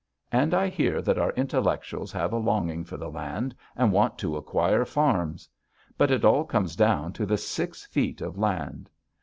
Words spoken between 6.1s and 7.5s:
all comes down to the